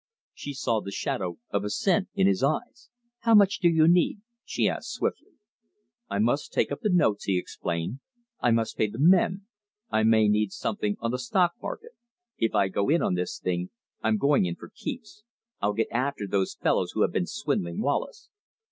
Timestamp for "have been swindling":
17.03-17.79